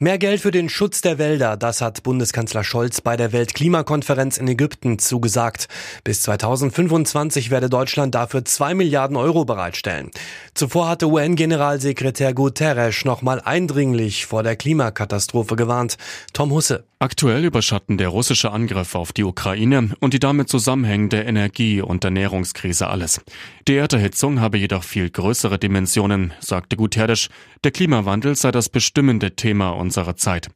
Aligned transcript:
Mehr 0.00 0.18
Geld 0.18 0.40
für 0.40 0.50
den 0.50 0.68
Schutz 0.68 1.02
der 1.02 1.18
Wälder, 1.18 1.56
das 1.56 1.80
hat 1.80 2.02
Bundeskanzler 2.02 2.64
Scholz 2.64 3.00
bei 3.00 3.16
der 3.16 3.32
Weltklimakonferenz 3.32 4.38
in 4.38 4.48
Ägypten 4.48 4.98
zugesagt. 4.98 5.68
Bis 6.02 6.22
2025 6.22 7.52
werde 7.52 7.70
Deutschland 7.70 8.12
dafür 8.12 8.44
zwei 8.44 8.74
Milliarden 8.74 9.16
Euro 9.16 9.44
bereitstellen. 9.44 10.10
Zuvor 10.54 10.88
hatte 10.88 11.06
UN-Generalsekretär 11.06 12.34
Guterres 12.34 13.04
nochmal 13.04 13.40
eindringlich 13.40 14.26
vor 14.26 14.42
der 14.42 14.56
Klimakatastrophe 14.56 15.54
gewarnt. 15.54 15.96
Tom 16.32 16.50
Husse. 16.50 16.82
Aktuell 17.04 17.44
überschatten 17.44 17.98
der 17.98 18.08
russische 18.08 18.50
Angriff 18.50 18.94
auf 18.94 19.12
die 19.12 19.24
Ukraine 19.24 19.90
und 20.00 20.14
die 20.14 20.18
damit 20.18 20.48
zusammenhängende 20.48 21.20
Energie- 21.20 21.82
und 21.82 22.02
Ernährungskrise 22.02 22.86
alles. 22.86 23.20
Die 23.68 23.74
Erderhitzung 23.74 24.40
habe 24.40 24.56
jedoch 24.56 24.84
viel 24.84 25.10
größere 25.10 25.58
Dimensionen, 25.58 26.32
sagte 26.40 26.76
Guterres. 26.76 27.28
Der 27.62 27.72
Klimawandel 27.72 28.36
sei 28.36 28.52
das 28.52 28.70
bestimmende 28.70 29.36
Thema 29.36 29.70
unserer 29.84 30.16
Zeit. 30.16 30.48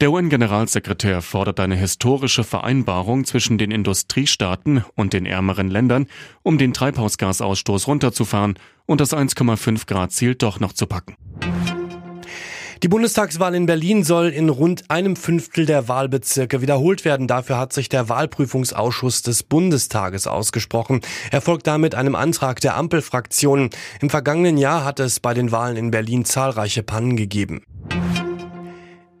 Der 0.00 0.10
UN-Generalsekretär 0.10 1.20
fordert 1.20 1.60
eine 1.60 1.76
historische 1.76 2.42
Vereinbarung 2.42 3.26
zwischen 3.26 3.58
den 3.58 3.70
Industriestaaten 3.70 4.82
und 4.96 5.12
den 5.12 5.26
ärmeren 5.26 5.68
Ländern, 5.68 6.06
um 6.42 6.56
den 6.56 6.72
Treibhausgasausstoß 6.72 7.86
runterzufahren 7.86 8.54
und 8.86 9.00
das 9.02 9.12
1,5 9.12 9.86
Grad 9.86 10.12
Ziel 10.12 10.36
doch 10.36 10.58
noch 10.58 10.72
zu 10.72 10.86
packen. 10.86 11.16
Die 12.82 12.88
Bundestagswahl 12.88 13.54
in 13.54 13.66
Berlin 13.66 14.04
soll 14.04 14.28
in 14.28 14.48
rund 14.48 14.90
einem 14.90 15.14
Fünftel 15.14 15.66
der 15.66 15.86
Wahlbezirke 15.86 16.62
wiederholt 16.62 17.04
werden. 17.04 17.26
Dafür 17.26 17.58
hat 17.58 17.74
sich 17.74 17.90
der 17.90 18.08
Wahlprüfungsausschuss 18.08 19.20
des 19.20 19.42
Bundestages 19.42 20.26
ausgesprochen. 20.26 21.02
Er 21.30 21.42
folgt 21.42 21.66
damit 21.66 21.94
einem 21.94 22.14
Antrag 22.14 22.62
der 22.62 22.78
Ampelfraktionen. 22.78 23.68
Im 24.00 24.08
vergangenen 24.08 24.56
Jahr 24.56 24.82
hat 24.82 24.98
es 24.98 25.20
bei 25.20 25.34
den 25.34 25.52
Wahlen 25.52 25.76
in 25.76 25.90
Berlin 25.90 26.24
zahlreiche 26.24 26.82
Pannen 26.82 27.18
gegeben. 27.18 27.64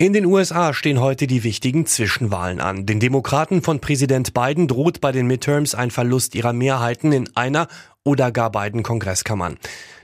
In 0.00 0.14
den 0.14 0.24
USA 0.24 0.72
stehen 0.72 0.98
heute 0.98 1.26
die 1.26 1.44
wichtigen 1.44 1.84
Zwischenwahlen 1.84 2.58
an. 2.58 2.86
Den 2.86 3.00
Demokraten 3.00 3.60
von 3.60 3.80
Präsident 3.80 4.32
Biden 4.32 4.66
droht 4.66 5.02
bei 5.02 5.12
den 5.12 5.26
Midterms 5.26 5.74
ein 5.74 5.90
Verlust 5.90 6.34
ihrer 6.34 6.54
Mehrheiten 6.54 7.12
in 7.12 7.28
einer 7.36 7.68
oder 8.02 8.32
gar 8.32 8.50
beiden 8.50 8.82
Kongresskammern. 8.82 9.58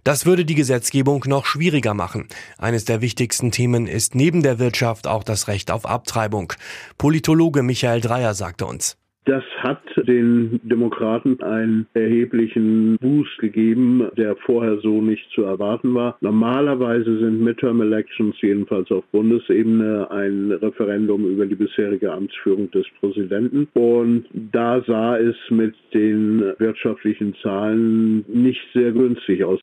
Das 0.05 0.27
würde 0.27 0.45
die 0.45 0.55
Gesetzgebung 0.55 1.25
noch 1.27 1.47
schwieriger 1.47 1.95
machen. 1.95 2.29
Eines 2.59 2.85
der 2.85 3.01
wichtigsten 3.01 3.53
Themen 3.53 3.87
ist 3.87 4.15
neben 4.15 4.43
der 4.43 4.59
Wirtschaft 4.59 5.07
auch 5.07 5.25
das 5.25 5.49
Recht 5.49 5.71
auf 5.71 5.87
Abtreibung. 5.87 6.53
Politologe 6.99 7.63
Michael 7.63 8.03
Dreyer 8.03 8.35
sagte 8.35 8.67
uns. 8.67 8.99
Das 9.27 9.43
hat 9.59 9.83
den 10.07 10.61
Demokraten 10.63 11.43
einen 11.43 11.89
erheblichen 11.95 12.97
Boost 12.99 13.37
gegeben, 13.39 14.09
der 14.17 14.37
vorher 14.37 14.79
so 14.79 15.01
nicht 15.01 15.29
zu 15.35 15.43
erwarten 15.43 15.95
war. 15.95 16.17
Normalerweise 16.21 17.19
sind 17.19 17.41
Midterm 17.41 17.81
Elections 17.81 18.37
jedenfalls 18.41 18.89
auf 18.93 19.03
Bundesebene 19.11 20.09
ein 20.13 20.53
Referendum 20.53 21.29
über 21.29 21.45
die 21.45 21.57
bisherige 21.57 22.13
Amtsführung 22.13 22.71
des 22.71 22.87
Präsidenten. 23.01 23.67
Und 23.75 24.27
da 24.33 24.81
sah 24.87 25.19
es 25.19 25.35
mit 25.51 25.75
den 25.93 26.53
wirtschaftlichen 26.59 27.35
Zahlen 27.43 28.25
nicht 28.29 28.63
sehr 28.75 28.93
günstig 28.93 29.43
aus. 29.43 29.59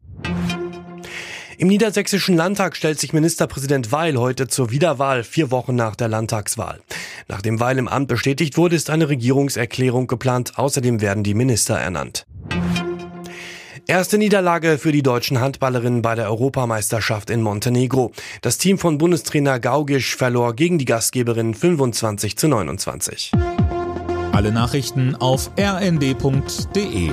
Im 1.57 1.69
niedersächsischen 1.69 2.35
Landtag 2.35 2.75
stellt 2.75 2.99
sich 2.99 3.13
Ministerpräsident 3.13 3.93
Weil 3.93 4.17
heute 4.17 4.49
zur 4.49 4.71
Wiederwahl 4.71 5.23
vier 5.23 5.51
Wochen 5.51 5.75
nach 5.75 5.95
der 5.95 6.09
Landtagswahl. 6.09 6.81
Nachdem 7.27 7.59
Weil 7.59 7.77
im 7.77 7.87
Amt 7.87 8.07
bestätigt 8.07 8.57
wurde, 8.57 8.75
ist 8.75 8.89
eine 8.89 9.09
Regierungserklärung 9.09 10.07
geplant. 10.07 10.53
Außerdem 10.57 11.01
werden 11.01 11.23
die 11.23 11.33
Minister 11.33 11.77
ernannt. 11.77 12.25
Erste 13.85 14.17
Niederlage 14.17 14.77
für 14.77 14.93
die 14.93 15.03
deutschen 15.03 15.41
Handballerinnen 15.41 16.01
bei 16.01 16.15
der 16.15 16.29
Europameisterschaft 16.29 17.29
in 17.29 17.41
Montenegro. 17.41 18.13
Das 18.41 18.57
Team 18.57 18.77
von 18.77 18.97
Bundestrainer 18.97 19.59
Gaugisch 19.59 20.15
verlor 20.15 20.55
gegen 20.55 20.77
die 20.77 20.85
Gastgeberin 20.85 21.53
25 21.53 22.37
zu 22.37 22.47
29. 22.47 23.33
Alle 24.31 24.51
Nachrichten 24.53 25.15
auf 25.15 25.51
rnd.de 25.59 27.11